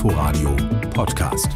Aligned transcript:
Inforadio 0.00 0.56
Podcast. 0.94 1.52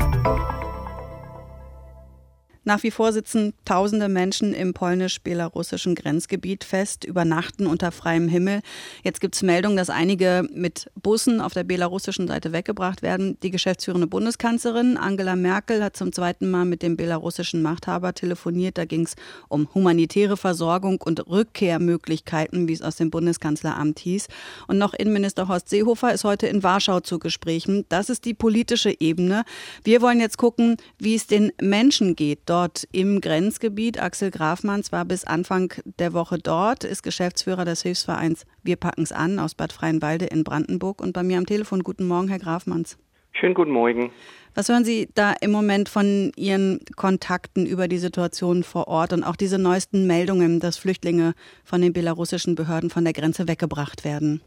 Nach 2.67 2.83
wie 2.83 2.91
vor 2.91 3.13
sitzen 3.13 3.53
tausende 3.67 4.09
Menschen 4.09 4.55
im 4.55 4.73
polnisch-belarussischen 4.73 5.95
Grenzgebiet 5.95 6.65
fest, 6.65 7.05
übernachten 7.05 7.67
unter 7.67 7.93
freiem 7.93 8.27
Himmel. 8.27 8.61
Jetzt 9.03 9.21
gibt 9.21 9.35
es 9.35 9.43
Meldungen, 9.43 9.77
dass 9.77 9.91
einige 9.91 10.49
mit 10.51 10.91
Bussen 10.95 11.43
auf 11.43 11.53
der 11.53 11.65
belarussischen 11.65 12.27
Seite 12.27 12.53
weggebracht 12.53 13.03
werden. 13.03 13.39
Die 13.43 13.51
geschäftsführende 13.51 14.07
Bundeskanzlerin 14.07 14.97
Angela 14.97 15.37
Merkel 15.37 15.85
hat 15.85 15.95
zum 15.95 16.11
zweiten 16.11 16.51
Mal 16.51 16.65
mit 16.65 16.83
dem 16.83 16.97
belarussischen 16.97 17.61
Machthaber 17.61 18.15
telefoniert. 18.15 18.79
Da 18.79 18.87
ging 18.87 19.03
es 19.03 19.15
um 19.49 19.69
humanitäre 19.75 20.39
Versorgung 20.39 21.03
und 21.03 21.29
Rückkehrmöglichkeiten, 21.29 22.67
wie 22.67 22.73
es 22.73 22.81
aus 22.81 22.97
dem 22.97 23.11
Bundeskanzleramt 23.11 23.99
hieß. 23.99 24.29
Und 24.69 24.79
noch 24.79 24.95
Innenminister 24.95 25.49
Horst 25.49 25.69
Seehofer 25.69 26.15
ist 26.15 26.25
heute 26.25 26.47
in 26.47 26.63
Warschau 26.63 27.01
zu 27.01 27.19
Gesprächen. 27.19 27.85
Das 27.91 28.09
ist 28.09 28.25
die 28.25 28.33
politische 28.33 28.99
Ebene. 29.01 29.45
Wir 29.83 30.01
wollen 30.01 30.19
jetzt 30.19 30.39
gucken, 30.39 30.79
wie 30.99 31.15
es 31.15 31.27
den 31.27 31.53
Menschen 31.61 32.17
geht 32.17 32.41
dort 32.47 32.54
im 32.93 33.21
Grenzgebiet. 33.21 34.01
Axel 34.01 34.31
Grafmanns 34.31 34.93
war 34.93 35.05
bis 35.05 35.25
Anfang 35.25 35.73
der 35.99 36.13
Woche 36.13 36.39
dort, 36.39 36.85
ist 36.85 37.03
Geschäftsführer 37.03 37.65
des 37.65 37.83
Hilfsvereins 37.83 38.47
Wir 38.63 38.77
packen's 38.77 39.13
an 39.13 39.39
aus 39.39 39.55
Bad 39.55 39.73
Freienwalde 39.73 40.27
in 40.27 40.45
Brandenburg. 40.45 41.01
Und 41.01 41.13
bei 41.13 41.23
mir 41.23 41.39
am 41.39 41.47
Telefon, 41.47 41.83
guten 41.83 42.07
Morgen, 42.07 42.29
Herr 42.29 42.39
Grafmanns. 42.39 42.99
Schönen 43.33 43.55
guten 43.55 43.73
Morgen. 43.73 44.13
Was 44.55 44.69
hören 44.69 44.85
Sie 44.85 45.09
da 45.15 45.35
im 45.41 45.51
Moment 45.51 45.89
von 45.89 46.31
Ihren 46.37 46.81
Kontakten 46.97 47.67
über 47.67 47.89
die 47.89 47.99
Situation 47.99 48.63
vor 48.63 48.87
Ort 48.87 49.13
und 49.13 49.25
auch 49.25 49.37
diese 49.37 49.59
neuesten 49.59 50.07
Meldungen, 50.07 50.61
dass 50.61 50.79
Flüchtlinge 50.79 51.35
von 51.65 51.83
den 51.83 51.93
belarussischen 51.93 52.55
Behörden 52.55 52.91
von 52.91 53.03
der 53.03 53.13
Grenze 53.13 53.49
weggebracht 53.49 54.05
werden? 54.05 54.41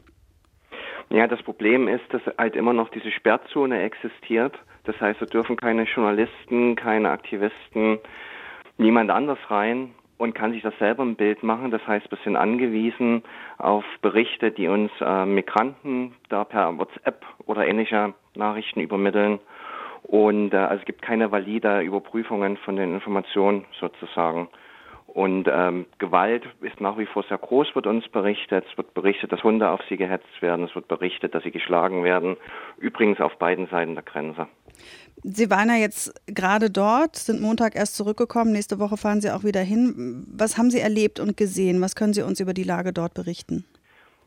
Ja, 1.09 1.27
das 1.27 1.41
Problem 1.43 1.87
ist, 1.87 2.03
dass 2.11 2.21
halt 2.37 2.55
immer 2.55 2.73
noch 2.73 2.89
diese 2.89 3.11
Sperrzone 3.11 3.81
existiert. 3.81 4.57
Das 4.87 4.99
heißt, 5.01 5.21
es 5.21 5.29
dürfen 5.29 5.57
keine 5.57 5.83
Journalisten, 5.83 6.77
keine 6.77 7.09
Aktivisten, 7.09 7.99
niemand 8.77 9.11
anders 9.11 9.37
rein 9.49 9.93
und 10.17 10.33
kann 10.33 10.53
sich 10.53 10.63
das 10.63 10.73
selber 10.79 11.03
ein 11.03 11.17
Bild 11.17 11.43
machen. 11.43 11.71
Das 11.71 11.85
heißt, 11.85 12.09
wir 12.09 12.17
sind 12.23 12.37
angewiesen 12.37 13.21
auf 13.57 13.83
Berichte, 14.01 14.49
die 14.49 14.69
uns 14.69 14.89
äh, 15.01 15.25
Migranten 15.25 16.15
da 16.29 16.45
per 16.45 16.77
WhatsApp 16.77 17.25
oder 17.45 17.67
ähnliche 17.67 18.13
Nachrichten 18.35 18.79
übermitteln. 18.79 19.39
Und 20.03 20.53
äh, 20.53 20.57
also 20.57 20.79
es 20.79 20.85
gibt 20.85 21.01
keine 21.01 21.33
valide 21.33 21.81
Überprüfungen 21.81 22.55
von 22.55 22.77
den 22.77 22.93
Informationen 22.93 23.65
sozusagen. 23.81 24.47
Und 25.17 25.47
ähm, 25.51 25.87
Gewalt 25.97 26.43
ist 26.61 26.79
nach 26.79 26.99
wie 26.99 27.07
vor 27.07 27.23
sehr 27.23 27.39
groß, 27.39 27.73
wird 27.73 27.87
uns 27.87 28.07
berichtet. 28.07 28.63
Es 28.69 28.77
wird 28.77 28.93
berichtet, 28.93 29.31
dass 29.31 29.43
Hunde 29.43 29.67
auf 29.67 29.79
sie 29.89 29.97
gehetzt 29.97 30.41
werden. 30.41 30.65
Es 30.65 30.75
wird 30.75 30.87
berichtet, 30.87 31.33
dass 31.33 31.41
sie 31.41 31.49
geschlagen 31.49 32.03
werden. 32.03 32.37
Übrigens 32.77 33.19
auf 33.19 33.35
beiden 33.39 33.65
Seiten 33.65 33.95
der 33.95 34.03
Grenze. 34.03 34.45
Sie 35.23 35.49
waren 35.49 35.69
ja 35.69 35.75
jetzt 35.77 36.13
gerade 36.27 36.69
dort, 36.69 37.15
sind 37.15 37.41
Montag 37.41 37.75
erst 37.75 37.95
zurückgekommen. 37.95 38.51
Nächste 38.51 38.77
Woche 38.77 38.95
fahren 38.95 39.19
Sie 39.19 39.31
auch 39.31 39.43
wieder 39.43 39.61
hin. 39.61 40.23
Was 40.31 40.59
haben 40.59 40.69
Sie 40.69 40.79
erlebt 40.79 41.19
und 41.19 41.35
gesehen? 41.35 41.81
Was 41.81 41.95
können 41.95 42.13
Sie 42.13 42.21
uns 42.21 42.39
über 42.39 42.53
die 42.53 42.61
Lage 42.61 42.93
dort 42.93 43.15
berichten? 43.15 43.65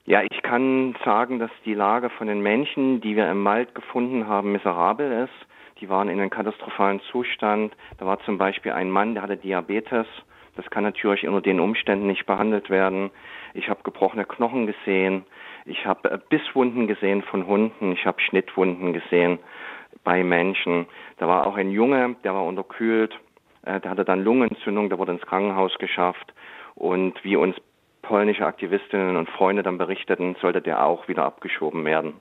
Ja, 0.07 0.23
ich 0.25 0.43
kann 0.43 0.97
sagen, 1.05 1.39
dass 1.39 1.53
die 1.65 1.75
Lage 1.75 2.11
von 2.11 2.27
den 2.27 2.41
Menschen, 2.41 3.01
die 3.01 3.15
wir 3.15 3.31
im 3.31 3.45
Wald 3.45 3.77
gefunden 3.77 4.27
haben, 4.27 4.51
miserabel 4.51 5.23
ist. 5.23 5.47
Die 5.81 5.89
waren 5.89 6.09
in 6.09 6.19
einem 6.19 6.31
katastrophalen 6.31 7.01
Zustand. 7.13 7.77
Da 7.99 8.07
war 8.07 8.19
zum 8.25 8.39
Beispiel 8.39 8.73
ein 8.73 8.91
Mann, 8.91 9.15
der 9.15 9.23
hatte 9.23 9.37
Diabetes 9.37 10.09
das 10.57 10.69
kann 10.71 10.85
natürlich 10.85 11.27
unter 11.27 11.41
den 11.41 11.61
Umständen 11.61 12.07
nicht 12.07 12.27
behandelt 12.27 12.71
werden. 12.71 13.11
Ich 13.55 13.69
habe 13.69 13.83
gebrochene 13.83 14.25
Knochen 14.25 14.67
gesehen. 14.67 15.25
Ich 15.65 15.87
habe 15.87 16.11
äh, 16.11 16.19
Bisswunden 16.29 16.87
gesehen 16.87 17.23
von 17.23 17.47
Hunden. 17.47 17.93
Ich 17.93 18.05
habe 18.07 18.21
Schnittwunden 18.21 18.93
gesehen 18.93 19.39
bei 20.05 20.23
Menschen. 20.25 20.87
Da 21.19 21.29
war 21.29 21.47
auch 21.47 21.57
ein 21.57 21.71
Junge, 21.71 22.17
der 22.25 22.35
war 22.35 22.45
unterkühlt. 22.45 23.13
Äh, 23.63 23.81
der 23.81 23.91
hatte 23.91 24.05
dann 24.05 24.25
Lungenentzündung, 24.25 24.89
der 24.89 24.99
wurde 24.99 25.13
ins 25.13 25.23
Krankenhaus 25.23 25.77
geschafft. 25.79 26.33
Und 26.75 27.23
wie 27.25 27.37
uns 27.37 27.57
polnische 28.03 28.47
Aktivistinnen 28.47 29.17
und 29.17 29.29
Freunde 29.29 29.63
dann 29.63 29.79
berichteten, 29.79 30.37
sollte 30.41 30.63
der 30.63 30.85
auch 30.85 31.09
wieder 31.09 31.25
abgeschoben 31.25 31.85
werden. 31.85 32.15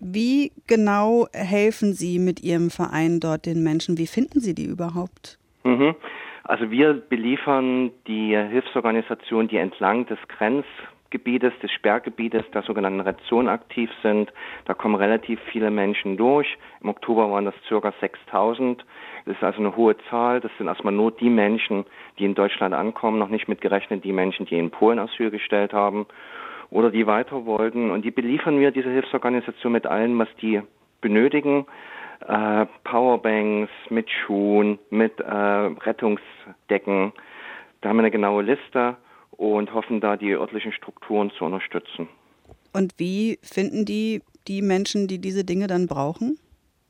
Wie 0.00 0.52
genau 0.68 1.26
helfen 1.32 1.92
Sie 1.92 2.20
mit 2.20 2.40
Ihrem 2.40 2.70
Verein 2.70 3.18
dort 3.18 3.46
den 3.46 3.64
Menschen? 3.64 3.98
Wie 3.98 4.06
finden 4.06 4.40
Sie 4.40 4.54
die 4.54 4.66
überhaupt? 4.66 5.38
Mhm. 5.64 5.96
Also 6.44 6.70
wir 6.70 6.94
beliefern 6.94 7.90
die 8.06 8.36
Hilfsorganisationen, 8.36 9.48
die 9.48 9.56
entlang 9.56 10.06
des 10.06 10.18
Grenzgebietes, 10.28 11.52
des 11.62 11.70
Sperrgebietes 11.72 12.44
der 12.52 12.62
sogenannten 12.62 13.00
Rezon 13.00 13.48
aktiv 13.48 13.90
sind. 14.02 14.32
Da 14.64 14.74
kommen 14.74 14.94
relativ 14.94 15.40
viele 15.50 15.70
Menschen 15.70 16.16
durch. 16.16 16.58
Im 16.80 16.88
Oktober 16.88 17.30
waren 17.30 17.44
das 17.44 17.54
circa 17.66 17.92
6000. 18.00 18.84
Das 19.26 19.36
ist 19.36 19.42
also 19.42 19.58
eine 19.58 19.76
hohe 19.76 19.96
Zahl. 20.10 20.40
Das 20.40 20.50
sind 20.58 20.68
erstmal 20.68 20.94
nur 20.94 21.10
die 21.10 21.30
Menschen, 21.30 21.84
die 22.18 22.24
in 22.24 22.34
Deutschland 22.34 22.74
ankommen, 22.74 23.18
noch 23.18 23.28
nicht 23.28 23.48
mitgerechnet 23.48 24.04
die 24.04 24.12
Menschen, 24.12 24.46
die 24.46 24.58
in 24.58 24.70
Polen 24.70 24.98
Asyl 24.98 25.30
gestellt 25.30 25.72
haben 25.72 26.06
oder 26.70 26.90
die 26.90 27.06
weiter 27.06 27.46
wollten. 27.46 27.90
Und 27.90 28.04
die 28.04 28.10
beliefern 28.10 28.58
wir, 28.60 28.70
diese 28.70 28.90
Hilfsorganisation, 28.90 29.72
mit 29.72 29.86
allem, 29.86 30.18
was 30.18 30.28
die 30.40 30.62
benötigen 31.00 31.66
äh, 32.26 32.66
Powerbanks, 32.84 33.70
mit 33.90 34.08
Schuhen, 34.10 34.78
mit 34.90 35.18
äh, 35.20 35.32
Rettungsdecken. 35.32 37.12
Da 37.80 37.88
haben 37.88 37.96
wir 37.96 38.02
eine 38.02 38.10
genaue 38.10 38.42
Liste 38.42 38.96
und 39.32 39.72
hoffen 39.72 40.00
da 40.00 40.16
die 40.16 40.32
örtlichen 40.32 40.72
Strukturen 40.72 41.30
zu 41.30 41.44
unterstützen. 41.44 42.08
Und 42.72 42.94
wie 42.98 43.38
finden 43.42 43.84
die 43.84 44.22
die 44.46 44.62
Menschen, 44.62 45.06
die 45.08 45.20
diese 45.20 45.44
Dinge 45.44 45.66
dann 45.66 45.86
brauchen? 45.86 46.38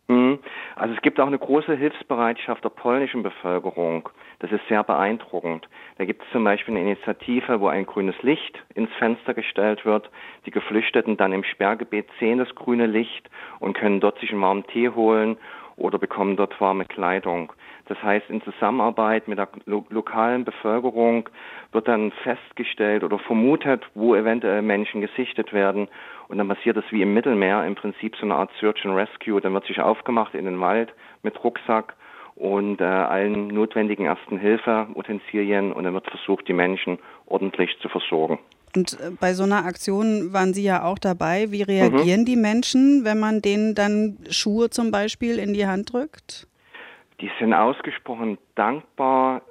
Mhm. 0.08 0.38
Also 0.76 0.94
es 0.94 1.02
gibt 1.02 1.20
auch 1.20 1.26
eine 1.26 1.38
große 1.38 1.74
Hilfsbereitschaft 1.74 2.64
der 2.64 2.70
polnischen 2.70 3.22
Bevölkerung. 3.22 4.08
Das 4.40 4.52
ist 4.52 4.66
sehr 4.68 4.84
beeindruckend. 4.84 5.68
Da 5.96 6.04
gibt 6.04 6.22
es 6.22 6.30
zum 6.30 6.44
Beispiel 6.44 6.76
eine 6.76 6.84
Initiative, 6.84 7.60
wo 7.60 7.66
ein 7.66 7.86
grünes 7.86 8.20
Licht 8.22 8.56
ins 8.74 8.92
Fenster 8.98 9.34
gestellt 9.34 9.84
wird. 9.84 10.10
Die 10.46 10.52
Geflüchteten 10.52 11.16
dann 11.16 11.32
im 11.32 11.42
Sperrgebiet 11.42 12.06
sehen 12.20 12.38
das 12.38 12.54
grüne 12.54 12.86
Licht 12.86 13.28
und 13.58 13.76
können 13.76 14.00
dort 14.00 14.18
sich 14.20 14.30
einen 14.30 14.40
warmen 14.40 14.66
Tee 14.68 14.90
holen 14.90 15.38
oder 15.76 15.98
bekommen 15.98 16.36
dort 16.36 16.60
warme 16.60 16.84
Kleidung. 16.84 17.52
Das 17.86 18.00
heißt, 18.02 18.28
in 18.30 18.42
Zusammenarbeit 18.42 19.28
mit 19.28 19.38
der 19.38 19.48
lo 19.64 19.84
lokalen 19.88 20.44
Bevölkerung 20.44 21.28
wird 21.72 21.88
dann 21.88 22.12
festgestellt 22.22 23.02
oder 23.02 23.18
vermutet, 23.18 23.84
wo 23.94 24.14
eventuell 24.14 24.62
Menschen 24.62 25.00
gesichtet 25.00 25.52
werden. 25.52 25.88
Und 26.28 26.38
dann 26.38 26.48
passiert 26.48 26.76
das 26.76 26.84
wie 26.90 27.02
im 27.02 27.14
Mittelmeer, 27.14 27.64
im 27.64 27.74
Prinzip 27.74 28.14
so 28.16 28.24
eine 28.24 28.34
Art 28.34 28.50
Search 28.60 28.84
and 28.84 28.94
Rescue. 28.94 29.40
Dann 29.40 29.54
wird 29.54 29.64
sich 29.64 29.80
aufgemacht 29.80 30.34
in 30.34 30.44
den 30.44 30.60
Wald 30.60 30.92
mit 31.22 31.42
Rucksack 31.42 31.94
und 32.38 32.80
äh, 32.80 32.84
allen 32.84 33.48
notwendigen 33.48 34.06
ersten 34.06 34.38
Hilfe-Utensilien 34.38 35.72
und 35.72 35.84
dann 35.84 35.94
wird 35.94 36.08
versucht, 36.08 36.46
die 36.46 36.52
Menschen 36.52 36.98
ordentlich 37.26 37.76
zu 37.80 37.88
versorgen. 37.88 38.38
Und 38.76 38.92
äh, 39.00 39.10
bei 39.20 39.32
so 39.32 39.42
einer 39.42 39.64
Aktion 39.64 40.32
waren 40.32 40.54
Sie 40.54 40.62
ja 40.62 40.84
auch 40.84 40.98
dabei. 40.98 41.50
Wie 41.50 41.62
reagieren 41.62 42.20
mhm. 42.20 42.26
die 42.26 42.36
Menschen, 42.36 43.04
wenn 43.04 43.18
man 43.18 43.42
denen 43.42 43.74
dann 43.74 44.18
Schuhe 44.30 44.70
zum 44.70 44.92
Beispiel 44.92 45.38
in 45.38 45.52
die 45.52 45.66
Hand 45.66 45.92
drückt? 45.92 46.46
Die 47.20 47.30
sind 47.40 47.52
ausgesprochen 47.52 48.38
dankbar. 48.54 49.42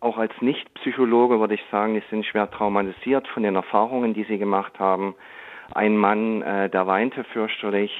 Auch 0.00 0.16
als 0.16 0.32
Nicht-Psychologe 0.40 1.38
würde 1.38 1.54
ich 1.54 1.62
sagen, 1.70 1.94
die 1.94 2.02
sind 2.08 2.24
schwer 2.24 2.50
traumatisiert 2.50 3.28
von 3.28 3.42
den 3.42 3.56
Erfahrungen, 3.56 4.14
die 4.14 4.24
sie 4.24 4.38
gemacht 4.38 4.78
haben. 4.78 5.14
Ein 5.74 5.98
Mann, 5.98 6.40
äh, 6.40 6.70
der 6.70 6.86
weinte 6.86 7.24
fürchterlich 7.24 7.92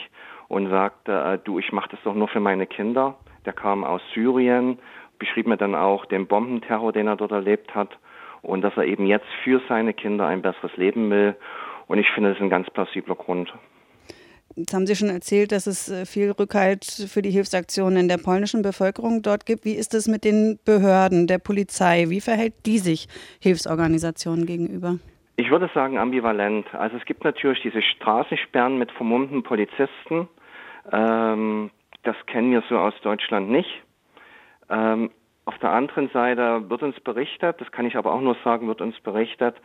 und 0.49 0.71
sagte, 0.71 1.13
äh, 1.13 1.39
du, 1.45 1.59
ich 1.59 1.71
mache 1.71 1.91
das 1.91 2.01
doch 2.03 2.15
nur 2.15 2.29
für 2.29 2.41
meine 2.41 2.67
Kinder 2.67 3.19
der 3.45 3.53
kam 3.53 3.85
aus 3.85 4.03
Syrien, 4.15 4.79
beschrieb 5.19 5.47
mir 5.47 5.57
dann 5.57 5.75
auch 5.75 6.05
den 6.07 6.27
Bombenterror, 6.27 6.93
den 6.93 7.07
er 7.07 7.17
dort 7.17 7.33
erlebt 7.33 7.75
hat 7.75 7.99
und 8.43 8.63
dass 8.63 8.77
er 8.77 8.85
eben 8.85 9.07
jetzt 9.07 9.29
für 9.45 9.61
seine 9.69 9.95
Kinder 9.95 10.27
ein 10.27 10.43
besseres 10.43 10.77
Leben 10.77 11.11
will. 11.11 11.37
Und 11.87 11.99
ich 11.99 12.11
finde, 12.11 12.31
das 12.31 12.39
ist 12.39 12.43
ein 12.43 12.51
ganz 12.51 12.69
plausibler 12.71 13.15
Grund. 13.15 13.53
Jetzt 14.55 14.75
haben 14.75 14.87
Sie 14.87 14.97
schon 14.97 15.09
erzählt, 15.09 15.51
dass 15.51 15.67
es 15.67 15.89
äh, 15.89 16.05
viel 16.05 16.31
Rückhalt 16.31 16.85
für 16.85 17.23
die 17.23 17.31
Hilfsaktionen 17.31 17.99
in 17.99 18.09
der 18.09 18.19
polnischen 18.19 18.61
Bevölkerung 18.61 19.23
dort 19.23 19.47
gibt. 19.47 19.65
Wie 19.65 19.75
ist 19.75 19.95
es 19.95 20.09
mit 20.09 20.25
den 20.25 20.59
Behörden, 20.65 21.27
der 21.27 21.39
Polizei? 21.39 22.07
Wie 22.09 22.21
verhält 22.21 22.67
die 22.67 22.79
sich 22.79 23.09
Hilfsorganisationen 23.41 24.45
gegenüber? 24.45 24.99
Ich 25.37 25.51
würde 25.51 25.71
sagen 25.73 25.97
ambivalent. 25.97 26.67
Also 26.75 26.99
es 26.99 27.05
gibt 27.07 27.25
natürlich 27.25 27.63
diese 27.63 27.81
Straßensperren 27.81 28.79
mit 28.79 28.93
vermummten 28.93 29.43
Polizisten. 29.43 30.29
Ähm, 30.93 31.71
das 32.03 32.17
kennen 32.27 32.51
wir 32.51 32.63
so 32.69 32.79
aus 32.79 32.95
Deutschland 33.03 33.51
nicht. 33.51 33.83
Ähm, 34.69 35.11
auf 35.45 35.59
der 35.59 35.71
anderen 35.71 36.09
Seite 36.11 36.71
wird 36.71 36.83
uns 36.83 36.99
berichtet, 37.01 37.61
das 37.61 37.73
kann 37.73 37.87
ich 37.87 37.97
aber 37.97 38.13
auch 38.13 38.21
nur 38.21 38.37
sagen, 38.45 38.69
wird 38.69 38.81
uns 38.81 38.99
berichtet, 39.01 39.57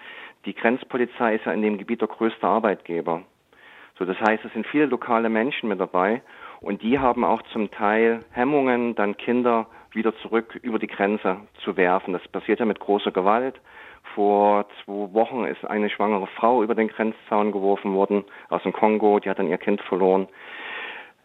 die 0.45 0.55
Grenzpolizei 0.55 1.35
ist 1.35 1.45
ja 1.45 1.51
in 1.51 1.61
dem 1.61 1.77
Gebiet 1.77 2.01
der 2.01 2.07
größte 2.07 2.47
Arbeitgeber. 2.47 3.23
So, 3.97 4.05
das 4.05 4.19
heißt, 4.19 4.43
es 4.45 4.53
sind 4.53 4.65
viele 4.67 4.85
lokale 4.85 5.29
Menschen 5.29 5.69
mit 5.69 5.79
dabei 5.79 6.21
und 6.61 6.81
die 6.81 6.99
haben 6.99 7.23
auch 7.23 7.41
zum 7.53 7.69
Teil 7.71 8.23
Hemmungen, 8.31 8.95
dann 8.95 9.17
Kinder 9.17 9.67
wieder 9.91 10.15
zurück 10.17 10.57
über 10.61 10.79
die 10.79 10.87
Grenze 10.87 11.37
zu 11.63 11.77
werfen. 11.77 12.13
Das 12.13 12.27
passiert 12.27 12.59
ja 12.59 12.65
mit 12.65 12.79
großer 12.79 13.11
Gewalt. 13.11 13.59
Vor 14.15 14.65
zwei 14.83 15.13
Wochen 15.13 15.45
ist 15.45 15.65
eine 15.65 15.89
schwangere 15.89 16.27
Frau 16.27 16.63
über 16.63 16.75
den 16.75 16.87
Grenzzaun 16.87 17.51
geworfen 17.51 17.93
worden 17.93 18.23
aus 18.49 18.63
dem 18.63 18.73
Kongo, 18.73 19.19
die 19.19 19.29
hat 19.29 19.39
dann 19.39 19.47
ihr 19.47 19.57
Kind 19.57 19.81
verloren. 19.81 20.27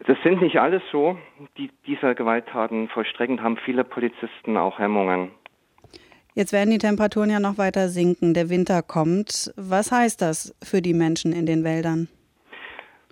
Das 0.07 0.19
sind 0.25 0.43
nicht 0.43 0.59
alles 0.59 0.83
so, 0.91 1.17
die 1.57 1.71
diese 1.87 2.15
Gewalttaten 2.15 2.89
vollstrecken, 2.89 3.43
haben 3.43 3.57
viele 3.57 3.85
Polizisten 3.85 4.57
auch 4.57 4.79
Hemmungen. 4.79 5.31
Jetzt 6.35 6.53
werden 6.53 6.71
die 6.71 6.79
Temperaturen 6.79 7.31
ja 7.31 7.41
noch 7.41 7.59
weiter 7.59 7.89
sinken, 7.89 8.35
der 8.35 8.49
Winter 8.49 8.83
kommt. 8.83 9.53
Was 9.57 9.93
heißt 9.93 10.23
das 10.23 10.57
für 10.63 10.81
die 10.81 10.95
Menschen 10.95 11.33
in 11.33 11.47
den 11.47 11.63
Wäldern? 11.63 12.09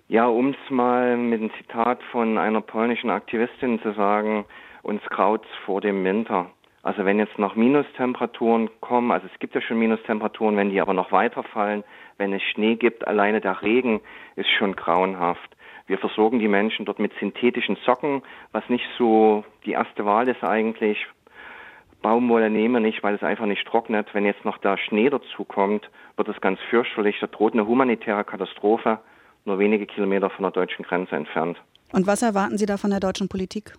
Ja, 0.07 0.25
um 0.25 0.49
es 0.49 0.69
mal 0.69 1.15
mit 1.15 1.39
einem 1.39 1.51
Zitat 1.57 2.03
von 2.11 2.37
einer 2.37 2.59
polnischen 2.59 3.09
Aktivistin 3.09 3.79
zu 3.81 3.93
sagen, 3.93 4.43
uns 4.83 5.01
graut's 5.03 5.47
vor 5.65 5.79
dem 5.79 6.03
Winter. 6.03 6.49
Also 6.83 7.05
wenn 7.05 7.19
jetzt 7.19 7.37
noch 7.37 7.55
Minustemperaturen 7.55 8.69
kommen, 8.81 9.11
also 9.11 9.27
es 9.31 9.39
gibt 9.39 9.53
ja 9.53 9.61
schon 9.61 9.77
Minustemperaturen, 9.77 10.57
wenn 10.57 10.71
die 10.71 10.81
aber 10.81 10.93
noch 10.93 11.11
weiterfallen, 11.11 11.83
wenn 12.17 12.33
es 12.33 12.41
Schnee 12.41 12.75
gibt, 12.75 13.07
alleine 13.07 13.39
der 13.39 13.61
Regen 13.61 14.01
ist 14.35 14.49
schon 14.49 14.75
grauenhaft. 14.75 15.55
Wir 15.91 15.97
versorgen 15.97 16.39
die 16.39 16.47
Menschen 16.47 16.85
dort 16.85 16.99
mit 16.99 17.11
synthetischen 17.19 17.75
Socken, 17.85 18.21
was 18.53 18.63
nicht 18.69 18.85
so 18.97 19.43
die 19.65 19.73
erste 19.73 20.05
Wahl 20.05 20.29
ist 20.29 20.41
eigentlich. 20.41 21.05
Baumwolle 22.01 22.49
nehmen 22.49 22.75
wir 22.75 22.79
nicht, 22.79 23.03
weil 23.03 23.13
es 23.13 23.23
einfach 23.23 23.45
nicht 23.45 23.67
trocknet. 23.67 24.07
Wenn 24.13 24.25
jetzt 24.25 24.45
noch 24.45 24.57
der 24.59 24.77
Schnee 24.77 25.09
dazu 25.09 25.43
kommt, 25.43 25.89
wird 26.15 26.29
es 26.29 26.39
ganz 26.39 26.61
fürchterlich. 26.69 27.17
Da 27.19 27.27
droht 27.27 27.51
eine 27.51 27.67
humanitäre 27.67 28.23
Katastrophe, 28.23 28.99
nur 29.43 29.59
wenige 29.59 29.85
Kilometer 29.85 30.29
von 30.29 30.43
der 30.43 30.51
deutschen 30.51 30.85
Grenze 30.85 31.17
entfernt. 31.17 31.61
Und 31.91 32.07
was 32.07 32.21
erwarten 32.21 32.57
Sie 32.57 32.65
da 32.65 32.77
von 32.77 32.91
der 32.91 33.01
deutschen 33.01 33.27
Politik? 33.27 33.73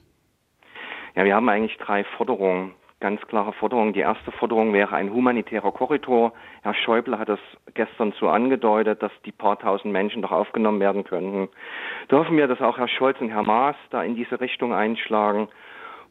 Ja, 1.15 1.25
wir 1.25 1.35
haben 1.35 1.49
eigentlich 1.49 1.79
drei 1.79 2.05
Forderungen, 2.05 2.75
ganz 3.03 3.21
klare 3.27 3.53
Forderungen. 3.53 3.93
Die 3.93 4.01
erste 4.01 4.31
Forderung 4.31 4.73
wäre 4.73 4.95
ein 4.95 5.13
humanitärer 5.13 5.73
Korridor. 5.73 6.33
Herr 6.63 6.73
Schäuble 6.73 7.19
hat 7.19 7.29
das 7.29 7.41
gestern 7.75 8.15
so 8.19 8.29
angedeutet, 8.29 9.03
dass 9.03 9.13
die 9.27 9.33
paar 9.33 9.59
tausend 9.59 9.93
Menschen 9.93 10.23
doch 10.23 10.31
aufgenommen 10.31 10.81
werden 10.81 11.05
könnten. 11.05 11.49
Da 12.09 12.19
hoffen 12.19 12.37
wir, 12.37 12.47
dass 12.47 12.63
auch 12.63 12.79
Herr 12.79 12.89
Scholz 12.89 13.21
und 13.21 13.31
Herr 13.31 13.43
Maas 13.43 13.77
da 13.91 14.03
in 14.03 14.15
diese 14.15 14.41
Richtung 14.41 14.73
einschlagen. 14.73 15.49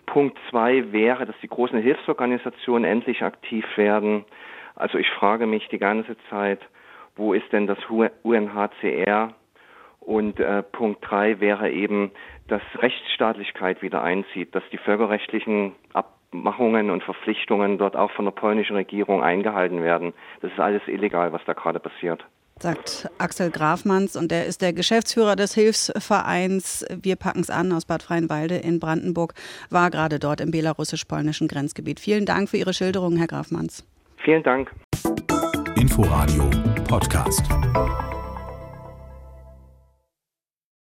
Punkt 0.05 0.37
zwei 0.49 0.91
wäre, 0.91 1.25
dass 1.25 1.35
die 1.41 1.47
großen 1.47 1.79
Hilfsorganisationen 1.81 2.83
endlich 2.83 3.23
aktiv 3.23 3.65
werden. 3.77 4.25
Also 4.75 4.97
ich 4.97 5.09
frage 5.11 5.47
mich 5.47 5.69
die 5.69 5.79
ganze 5.79 6.17
Zeit, 6.29 6.59
wo 7.15 7.33
ist 7.33 7.51
denn 7.53 7.67
das 7.67 7.77
UNHCR? 8.23 9.33
Und 10.01 10.39
äh, 10.39 10.63
Punkt 10.63 10.99
drei 11.07 11.39
wäre 11.39 11.69
eben, 11.69 12.11
dass 12.47 12.61
Rechtsstaatlichkeit 12.79 13.81
wieder 13.81 14.01
einzieht, 14.01 14.53
dass 14.55 14.63
die 14.71 14.77
völkerrechtlichen 14.77 15.73
Abmachungen 16.33 16.89
und 16.89 17.03
Verpflichtungen 17.03 17.77
dort 17.77 17.95
auch 17.95 18.11
von 18.11 18.25
der 18.25 18.31
polnischen 18.31 18.75
Regierung 18.75 19.21
eingehalten 19.21 19.81
werden. 19.83 20.13
Das 20.41 20.51
ist 20.51 20.59
alles 20.59 20.81
illegal, 20.87 21.33
was 21.33 21.41
da 21.45 21.53
gerade 21.53 21.79
passiert 21.79 22.25
sagt 22.61 23.09
Axel 23.17 23.49
Grafmanns 23.49 24.15
und 24.15 24.31
er 24.31 24.45
ist 24.45 24.61
der 24.61 24.71
Geschäftsführer 24.73 25.35
des 25.35 25.55
Hilfsvereins 25.55 26.85
Wir 27.01 27.15
packen's 27.15 27.49
an 27.49 27.71
aus 27.71 27.85
Bad 27.85 28.03
Freienwalde 28.03 28.57
in 28.57 28.79
Brandenburg, 28.79 29.33
war 29.69 29.89
gerade 29.89 30.19
dort 30.19 30.41
im 30.41 30.51
belarussisch-polnischen 30.51 31.47
Grenzgebiet. 31.47 31.99
Vielen 31.99 32.25
Dank 32.25 32.49
für 32.49 32.57
Ihre 32.57 32.73
Schilderung, 32.73 33.17
Herr 33.17 33.27
Grafmanns. 33.27 33.85
Vielen 34.17 34.43
Dank. 34.43 34.71
Inforadio 35.75 36.49
Podcast. 36.87 37.49